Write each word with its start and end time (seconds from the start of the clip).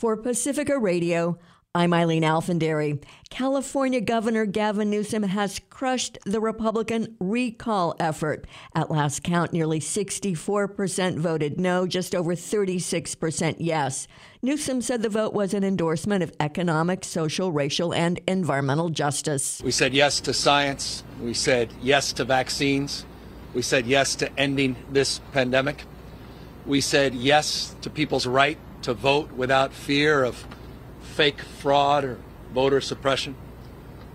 For 0.00 0.16
Pacifica 0.16 0.78
Radio, 0.78 1.38
I'm 1.74 1.92
Eileen 1.92 2.24
Alfandary. 2.24 3.00
California 3.28 4.00
Governor 4.00 4.46
Gavin 4.46 4.88
Newsom 4.88 5.24
has 5.24 5.60
crushed 5.68 6.16
the 6.24 6.40
Republican 6.40 7.16
recall 7.20 7.94
effort. 8.00 8.46
At 8.74 8.90
last 8.90 9.22
count, 9.22 9.52
nearly 9.52 9.78
64% 9.78 11.18
voted 11.18 11.60
no, 11.60 11.86
just 11.86 12.14
over 12.14 12.34
36% 12.34 13.56
yes. 13.58 14.08
Newsom 14.40 14.80
said 14.80 15.02
the 15.02 15.10
vote 15.10 15.34
was 15.34 15.52
an 15.52 15.64
endorsement 15.64 16.22
of 16.22 16.32
economic, 16.40 17.04
social, 17.04 17.52
racial, 17.52 17.92
and 17.92 18.22
environmental 18.26 18.88
justice. 18.88 19.60
We 19.62 19.70
said 19.70 19.92
yes 19.92 20.18
to 20.20 20.32
science. 20.32 21.04
We 21.20 21.34
said 21.34 21.74
yes 21.82 22.14
to 22.14 22.24
vaccines. 22.24 23.04
We 23.52 23.60
said 23.60 23.84
yes 23.84 24.14
to 24.14 24.32
ending 24.40 24.76
this 24.90 25.20
pandemic. 25.32 25.84
We 26.64 26.80
said 26.80 27.14
yes 27.14 27.76
to 27.82 27.90
people's 27.90 28.26
right 28.26 28.56
to 28.82 28.94
vote 28.94 29.32
without 29.32 29.72
fear 29.72 30.24
of 30.24 30.46
fake 31.00 31.40
fraud 31.40 32.04
or 32.04 32.18
voter 32.52 32.80
suppression. 32.80 33.34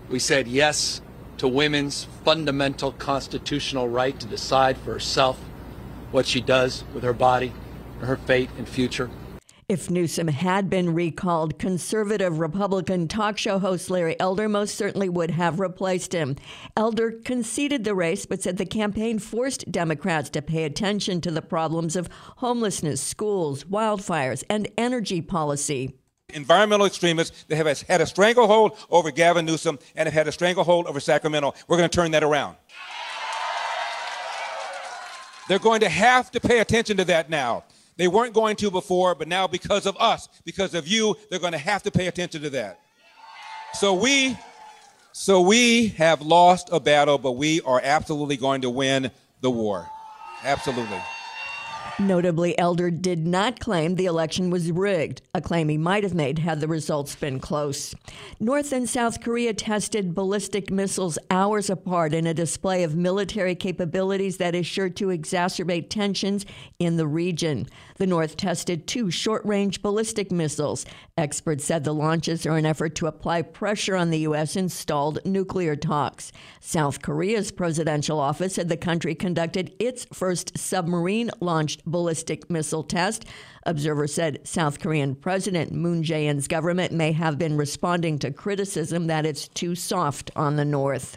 We 0.08 0.18
said 0.18 0.48
yes 0.48 1.00
to 1.38 1.48
women's 1.48 2.04
fundamental 2.24 2.92
constitutional 2.92 3.88
right 3.88 4.18
to 4.18 4.26
decide 4.26 4.76
for 4.78 4.92
herself 4.92 5.38
what 6.10 6.26
she 6.26 6.40
does 6.40 6.84
with 6.94 7.02
her 7.02 7.12
body, 7.12 7.52
her 8.00 8.16
fate, 8.16 8.50
and 8.56 8.68
future. 8.68 9.10
If 9.68 9.90
Newsom 9.90 10.28
had 10.28 10.70
been 10.70 10.94
recalled, 10.94 11.58
conservative 11.58 12.38
Republican 12.38 13.08
talk 13.08 13.36
show 13.36 13.58
host 13.58 13.90
Larry 13.90 14.14
Elder 14.20 14.48
most 14.48 14.76
certainly 14.76 15.08
would 15.08 15.32
have 15.32 15.58
replaced 15.58 16.12
him. 16.12 16.36
Elder 16.76 17.10
conceded 17.10 17.82
the 17.82 17.92
race, 17.96 18.26
but 18.26 18.40
said 18.40 18.58
the 18.58 18.64
campaign 18.64 19.18
forced 19.18 19.72
Democrats 19.72 20.30
to 20.30 20.40
pay 20.40 20.62
attention 20.62 21.20
to 21.22 21.32
the 21.32 21.42
problems 21.42 21.96
of 21.96 22.08
homelessness, 22.36 23.00
schools, 23.00 23.64
wildfires, 23.64 24.44
and 24.48 24.68
energy 24.78 25.20
policy 25.20 25.98
environmental 26.34 26.86
extremists 26.86 27.44
that 27.44 27.56
have 27.56 27.82
had 27.82 28.00
a 28.00 28.06
stranglehold 28.06 28.76
over 28.90 29.10
Gavin 29.10 29.46
Newsom 29.46 29.78
and 29.94 30.06
have 30.06 30.12
had 30.12 30.28
a 30.28 30.32
stranglehold 30.32 30.86
over 30.86 31.00
Sacramento. 31.00 31.54
We're 31.66 31.76
going 31.76 31.88
to 31.88 31.96
turn 31.96 32.10
that 32.10 32.24
around. 32.24 32.56
They're 35.48 35.60
going 35.60 35.80
to 35.80 35.88
have 35.88 36.30
to 36.32 36.40
pay 36.40 36.58
attention 36.58 36.96
to 36.96 37.04
that 37.06 37.30
now. 37.30 37.64
They 37.96 38.08
weren't 38.08 38.34
going 38.34 38.56
to 38.56 38.70
before, 38.70 39.14
but 39.14 39.26
now 39.28 39.46
because 39.46 39.86
of 39.86 39.96
us, 39.98 40.28
because 40.44 40.74
of 40.74 40.86
you, 40.86 41.16
they're 41.30 41.38
going 41.38 41.52
to 41.52 41.58
have 41.58 41.82
to 41.84 41.90
pay 41.90 42.06
attention 42.06 42.42
to 42.42 42.50
that. 42.50 42.80
So 43.74 43.94
we 43.94 44.36
so 45.12 45.40
we 45.40 45.88
have 45.96 46.20
lost 46.20 46.68
a 46.70 46.78
battle, 46.78 47.16
but 47.16 47.32
we 47.32 47.62
are 47.62 47.80
absolutely 47.82 48.36
going 48.36 48.60
to 48.60 48.70
win 48.70 49.10
the 49.40 49.50
war. 49.50 49.88
Absolutely. 50.44 51.00
Notably, 51.98 52.58
Elder 52.58 52.90
did 52.90 53.26
not 53.26 53.58
claim 53.58 53.94
the 53.94 54.04
election 54.04 54.50
was 54.50 54.70
rigged, 54.70 55.22
a 55.32 55.40
claim 55.40 55.70
he 55.70 55.78
might 55.78 56.02
have 56.02 56.12
made 56.12 56.38
had 56.38 56.60
the 56.60 56.68
results 56.68 57.16
been 57.16 57.40
close. 57.40 57.94
North 58.38 58.70
and 58.70 58.86
South 58.86 59.22
Korea 59.22 59.54
tested 59.54 60.14
ballistic 60.14 60.70
missiles 60.70 61.18
hours 61.30 61.70
apart 61.70 62.12
in 62.12 62.26
a 62.26 62.34
display 62.34 62.82
of 62.82 62.94
military 62.96 63.54
capabilities 63.54 64.36
that 64.36 64.54
is 64.54 64.66
sure 64.66 64.90
to 64.90 65.06
exacerbate 65.06 65.88
tensions 65.88 66.44
in 66.78 66.98
the 66.98 67.06
region. 67.06 67.66
The 67.96 68.06
North 68.06 68.36
tested 68.36 68.86
two 68.86 69.10
short 69.10 69.42
range 69.46 69.80
ballistic 69.80 70.30
missiles. 70.30 70.84
Experts 71.18 71.64
said 71.64 71.82
the 71.82 71.94
launches 71.94 72.44
are 72.44 72.58
an 72.58 72.66
effort 72.66 72.94
to 72.94 73.06
apply 73.06 73.40
pressure 73.40 73.96
on 73.96 74.10
the 74.10 74.18
U.S. 74.18 74.54
installed 74.54 75.18
nuclear 75.24 75.74
talks. 75.74 76.30
South 76.60 77.00
Korea's 77.00 77.50
presidential 77.50 78.20
office 78.20 78.56
said 78.56 78.68
the 78.68 78.76
country 78.76 79.14
conducted 79.14 79.72
its 79.78 80.06
first 80.12 80.58
submarine 80.58 81.30
launched 81.40 81.82
ballistic 81.86 82.50
missile 82.50 82.82
test. 82.82 83.24
Observers 83.64 84.12
said 84.12 84.46
South 84.46 84.78
Korean 84.78 85.14
President 85.14 85.72
Moon 85.72 86.02
Jae 86.02 86.24
in's 86.24 86.48
government 86.48 86.92
may 86.92 87.12
have 87.12 87.38
been 87.38 87.56
responding 87.56 88.18
to 88.18 88.30
criticism 88.30 89.06
that 89.06 89.24
it's 89.24 89.48
too 89.48 89.74
soft 89.74 90.30
on 90.36 90.56
the 90.56 90.66
North. 90.66 91.16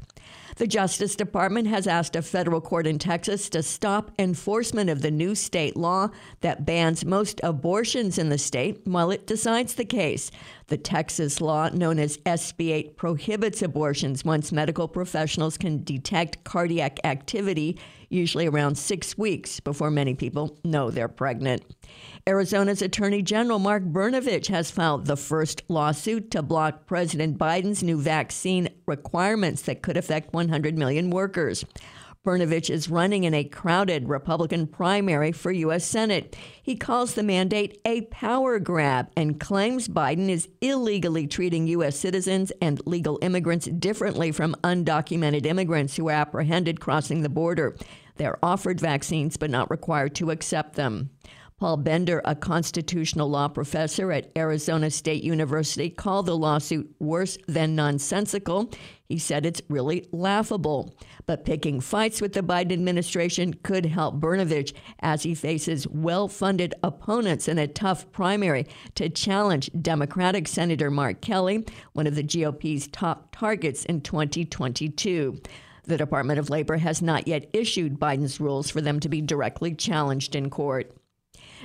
The 0.56 0.68
Justice 0.68 1.16
Department 1.16 1.68
has 1.68 1.88
asked 1.88 2.18
a 2.18 2.22
federal 2.22 2.60
court 2.60 2.86
in 2.86 3.00
Texas 3.00 3.50
to 3.52 3.64
stop 3.64 4.12
enforcement 4.20 4.90
of 4.90 5.02
the 5.02 5.10
new 5.10 5.34
state 5.34 5.78
law 5.78 6.10
that 6.42 6.66
bans 6.66 7.06
most 7.06 7.40
abortions 7.44 8.18
in 8.18 8.28
the 8.28 8.38
state 8.38 8.82
while 8.84 9.10
it 9.10 9.26
decides 9.26 9.76
the 9.76 9.86
case. 9.86 10.32
The 10.68 10.78
Texas 10.78 11.40
law, 11.40 11.70
known 11.70 11.98
as 11.98 12.18
SB 12.20 12.72
8, 12.72 12.98
prohibits 12.98 13.62
abortions 13.62 14.26
once 14.26 14.52
medical 14.52 14.90
professionals 14.90 15.58
can 15.58 15.84
detect 15.84 16.44
cardiac 16.44 17.00
activity, 17.06 17.80
usually 18.10 18.46
around 18.46 18.78
six 18.78 19.18
weeks 19.18 19.60
before 19.62 19.90
many 19.90 20.14
people 20.14 20.60
know 20.66 20.92
they're 20.92 21.08
pregnant. 21.08 21.64
Arizona's 22.28 22.82
Attorney 22.82 23.22
General 23.22 23.60
Mark 23.60 23.84
Brnovich 23.84 24.48
has 24.48 24.70
filed 24.70 25.06
the 25.06 25.18
first 25.18 25.64
lawsuit 25.70 26.30
to 26.32 26.44
block 26.44 26.86
President 26.86 27.38
Biden's 27.38 27.82
new 27.82 28.00
vaccine 28.00 28.70
requirements 28.86 29.62
that 29.64 29.82
could 29.82 29.98
affect 29.98 30.19
100 30.32 30.78
million 30.78 31.10
workers. 31.10 31.66
Brnovich 32.26 32.70
is 32.70 32.90
running 32.90 33.24
in 33.24 33.34
a 33.34 33.46
crowded 33.46 34.10
Republican 34.10 34.68
primary 34.68 35.32
for 35.32 35.52
U.S. 35.52 35.86
Senate. 35.86 36.36
He 36.62 36.76
calls 36.76 37.14
the 37.14 37.24
mandate 37.24 37.80
a 37.86 38.02
power 38.02 38.60
grab 38.60 39.10
and 39.16 39.40
claims 39.40 39.88
Biden 39.88 40.30
is 40.30 40.50
illegally 40.60 41.28
treating 41.28 41.66
U.S. 41.68 41.98
citizens 41.98 42.52
and 42.62 42.86
legal 42.86 43.20
immigrants 43.22 43.68
differently 43.68 44.34
from 44.34 44.54
undocumented 44.66 45.46
immigrants 45.46 45.96
who 45.96 46.10
are 46.10 46.14
apprehended 46.14 46.82
crossing 46.82 47.22
the 47.22 47.30
border. 47.30 47.78
They're 48.18 48.38
offered 48.44 48.82
vaccines 48.82 49.38
but 49.38 49.50
not 49.50 49.72
required 49.72 50.14
to 50.16 50.30
accept 50.30 50.76
them. 50.76 51.12
Paul 51.60 51.76
Bender, 51.76 52.22
a 52.24 52.36
constitutional 52.36 53.30
law 53.30 53.50
professor 53.50 54.14
at 54.14 54.32
Arizona 54.38 54.90
State 54.90 55.26
University, 55.26 55.90
called 55.90 56.26
the 56.26 56.38
lawsuit 56.38 56.90
worse 57.00 57.38
than 57.50 57.76
nonsensical. 57.76 58.72
He 59.10 59.20
said 59.20 59.46
it's 59.46 59.62
really 59.68 60.08
laughable. 60.14 60.96
But 61.26 61.44
picking 61.44 61.82
fights 61.82 62.22
with 62.22 62.32
the 62.32 62.42
Biden 62.42 62.72
administration 62.72 63.56
could 63.56 63.88
help 63.88 64.22
Brnovich 64.22 64.74
as 65.02 65.24
he 65.24 65.36
faces 65.36 65.86
well 65.88 66.30
funded 66.30 66.76
opponents 66.82 67.50
in 67.50 67.58
a 67.58 67.68
tough 67.68 68.10
primary 68.14 68.66
to 68.96 69.10
challenge 69.10 69.70
Democratic 69.82 70.48
Senator 70.48 70.90
Mark 70.90 71.20
Kelly, 71.20 71.66
one 71.92 72.08
of 72.08 72.16
the 72.16 72.24
GOP's 72.24 72.88
top 72.88 73.36
targets 73.36 73.84
in 73.84 74.00
2022. 74.00 75.42
The 75.84 75.98
Department 75.98 76.40
of 76.40 76.50
Labor 76.50 76.78
has 76.78 77.02
not 77.02 77.28
yet 77.28 77.50
issued 77.52 78.00
Biden's 78.00 78.40
rules 78.40 78.70
for 78.70 78.80
them 78.80 79.02
to 79.02 79.10
be 79.10 79.22
directly 79.22 79.76
challenged 79.76 80.36
in 80.36 80.50
court. 80.50 80.96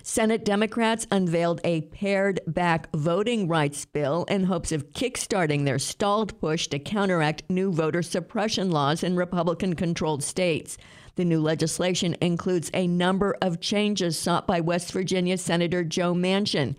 Senate 0.03 0.45
Democrats 0.45 1.07
unveiled 1.11 1.61
a 1.65 1.83
pared 1.83 2.41
back 2.47 2.89
voting 2.95 3.47
rights 3.49 3.85
bill 3.85 4.25
in 4.25 4.45
hopes 4.45 4.73
of 4.73 4.91
kickstarting 4.93 5.65
their 5.65 5.79
stalled 5.79 6.39
push 6.41 6.67
to 6.69 6.79
counteract 6.79 7.43
new 7.49 7.73
voter 7.73 8.03
suppression 8.03 8.71
laws 8.71 9.03
in 9.03 9.17
Republican 9.17 9.75
controlled 9.75 10.23
states. 10.23 10.77
The 11.17 11.25
new 11.25 11.41
legislation 11.41 12.17
includes 12.21 12.71
a 12.75 12.87
number 12.87 13.37
of 13.41 13.61
changes 13.61 14.19
sought 14.19 14.47
by 14.47 14.61
West 14.61 14.93
Virginia 14.93 15.39
Senator 15.39 15.85
Joe 15.85 16.13
Manchin. 16.13 16.75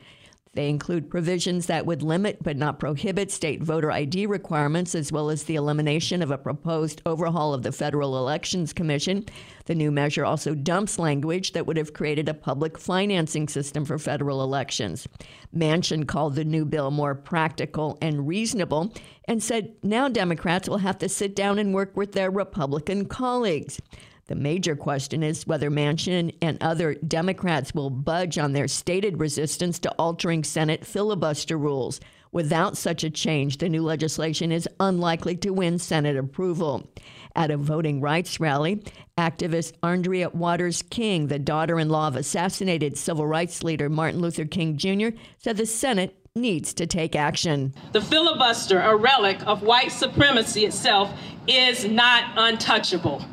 They 0.56 0.70
include 0.70 1.10
provisions 1.10 1.66
that 1.68 1.86
would 1.86 2.02
limit 2.02 2.42
but 2.42 2.56
not 2.56 2.80
prohibit 2.80 3.30
state 3.30 3.62
voter 3.62 3.92
ID 3.92 4.26
requirements, 4.26 4.96
as 4.96 5.12
well 5.12 5.30
as 5.30 5.44
the 5.44 5.56
elimination 5.56 6.22
of 6.22 6.32
a 6.32 6.38
proposed 6.38 7.02
overhaul 7.06 7.54
of 7.54 7.64
the 7.64 7.74
Federal 7.74 8.18
Elections 8.18 8.72
Commission. 8.72 9.26
The 9.66 9.76
new 9.76 9.92
measure 9.92 10.24
also 10.24 10.56
dumps 10.56 10.98
language 10.98 11.52
that 11.52 11.68
would 11.68 11.76
have 11.76 11.94
created 11.94 12.30
a 12.30 12.34
public 12.34 12.78
financing 12.78 13.50
system 13.50 13.84
for 13.84 14.00
federal 14.00 14.42
elections. 14.42 15.08
Manchin 15.54 16.08
called 16.08 16.36
the 16.36 16.46
new 16.46 16.64
bill 16.64 16.90
more 16.90 17.16
practical 17.16 17.98
and 18.02 18.26
reasonable 18.26 18.94
and 19.28 19.44
said 19.44 19.74
now 19.84 20.08
Democrats 20.08 20.70
will 20.70 20.78
have 20.78 20.98
to 21.00 21.10
sit 21.10 21.36
down 21.36 21.60
and 21.60 21.74
work 21.74 21.98
with 21.98 22.14
their 22.14 22.32
Republican 22.32 23.06
colleagues. 23.06 23.82
The 24.28 24.36
major 24.36 24.75
question 24.75 25.22
is 25.22 25.46
whether 25.46 25.69
Manchin 25.69 26.34
and 26.41 26.58
other 26.59 26.96
Democrats 26.96 27.75
will 27.75 27.91
budge 27.91 28.40
on 28.40 28.53
their 28.53 28.68
stated 28.68 29.19
resistance 29.19 29.78
to 29.80 29.91
altering 30.00 30.44
Senate 30.44 30.84
filibuster 30.84 31.58
rules. 31.58 32.00
Without 32.32 32.76
such 32.76 33.03
a 33.03 33.09
change, 33.11 33.59
the 33.59 33.70
new 33.70 33.84
legislation 33.84 34.52
is 34.52 34.67
unlikely 34.79 35.35
to 35.38 35.52
win 35.52 35.78
Senate 35.78 36.17
approval. 36.17 36.90
At 37.35 37.52
a 37.52 37.58
voting 37.58 38.02
rights 38.02 38.40
rally, 38.40 38.82
activist 39.16 39.73
Arndrea 39.84 40.34
Waters 40.34 40.82
King, 40.82 41.28
the 41.28 41.38
daughter 41.38 41.79
in 41.79 41.90
law 41.90 42.08
of 42.08 42.16
assassinated 42.16 42.97
civil 42.97 43.28
rights 43.28 43.64
leader 43.64 43.90
Martin 43.90 44.22
Luther 44.22 44.46
King 44.46 44.76
Jr., 44.76 45.09
said 45.38 45.58
the 45.58 45.67
Senate 45.67 46.17
needs 46.35 46.73
to 46.73 46.88
take 46.88 47.16
action. 47.16 47.73
The 47.91 48.02
filibuster, 48.02 48.82
a 48.82 48.96
relic 48.96 49.46
of 49.46 49.61
white 49.61 49.91
supremacy 49.91 50.66
itself, 50.66 51.17
is 51.47 51.85
not 51.85 52.32
untouchable. 52.35 53.23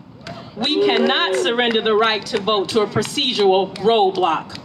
We 0.57 0.85
cannot 0.85 1.35
surrender 1.35 1.81
the 1.81 1.95
right 1.95 2.25
to 2.27 2.39
vote 2.39 2.69
to 2.71 2.83
a 2.83 2.87
procedural 2.87 3.75
roadblock. 3.77 4.59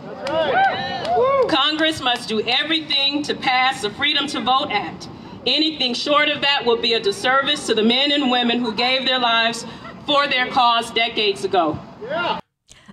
Congress 1.50 2.01
must 2.01 2.28
do 2.28 2.42
everything 2.42 3.24
to 3.24 3.34
pass 3.34 3.81
the 3.81 3.89
Freedom 3.92 4.28
to 4.28 4.42
Vote 4.42 4.68
Act. 4.69 5.07
Anything 5.45 5.94
short 5.94 6.28
of 6.28 6.42
that 6.42 6.66
will 6.66 6.81
be 6.81 6.94
a 6.94 7.00
disservice 7.00 7.66
to 7.68 7.74
the 7.74 7.84
men 7.84 8.12
and 8.12 8.30
women 8.30 8.60
who 8.60 8.74
gave 8.74 9.06
their 9.06 9.19
lives 9.19 9.66
for 10.06 10.28
their 10.28 10.48
cause 10.48 10.92
decades 10.92 11.45
ago. 11.45 11.80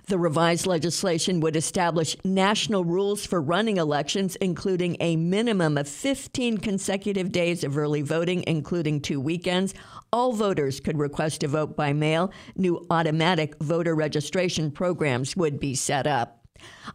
The 0.07 0.19
revised 0.19 0.67
legislation 0.67 1.39
would 1.39 1.55
establish 1.55 2.15
national 2.23 2.85
rules 2.85 3.25
for 3.25 3.41
running 3.41 3.77
elections, 3.77 4.35
including 4.35 4.97
a 4.99 5.15
minimum 5.15 5.79
of 5.79 5.87
15 5.87 6.59
consecutive 6.59 7.31
days 7.31 7.63
of 7.63 7.75
early 7.75 8.03
voting, 8.03 8.43
including 8.45 9.01
two 9.01 9.19
weekends. 9.19 9.73
All 10.13 10.33
voters 10.33 10.79
could 10.79 10.99
request 10.99 11.41
to 11.41 11.47
vote 11.47 11.75
by 11.75 11.91
mail. 11.91 12.31
New 12.55 12.85
automatic 12.91 13.55
voter 13.59 13.95
registration 13.95 14.69
programs 14.69 15.35
would 15.35 15.59
be 15.59 15.73
set 15.73 16.05
up. 16.05 16.45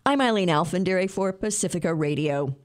I'm 0.06 0.20
Eileen 0.20 0.48
Alfandary 0.48 1.10
for 1.10 1.32
Pacifica 1.32 1.92
Radio. 1.92 2.56